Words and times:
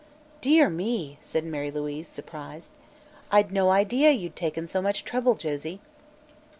"Dear 0.41 0.67
me," 0.67 1.19
said 1.21 1.43
Mary 1.45 1.69
Louise, 1.69 2.07
surprised, 2.07 2.71
"I'd 3.29 3.51
no 3.51 3.69
idea 3.69 4.09
you'd 4.09 4.35
taken 4.35 4.67
so 4.67 4.81
much 4.81 5.05
trouble, 5.05 5.35
Josie." 5.35 5.79